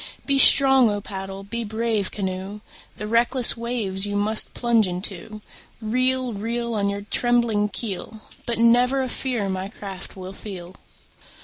Be 0.25 0.39
strong, 0.39 0.89
O 0.89 0.99
paddle! 0.99 1.43
be 1.43 1.63
brave, 1.63 2.09
canoe! 2.09 2.61
The 2.97 3.05
reckless 3.05 3.55
waves 3.55 4.07
you 4.07 4.15
must 4.15 4.51
plunge 4.55 4.87
into. 4.87 5.43
Reel, 5.79 6.33
reel. 6.33 6.73
On 6.73 6.89
your 6.89 7.01
trembling 7.11 7.69
keel, 7.69 8.19
But 8.47 8.57
never 8.57 9.03
a 9.03 9.07
fear 9.09 9.47
my 9.47 9.67
craft 9.69 10.17
will 10.17 10.33
feel. 10.33 10.73